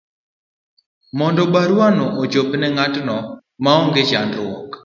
[1.17, 3.15] mondo baruano ochop ne ng'atno,
[3.63, 4.69] ma onge chandruok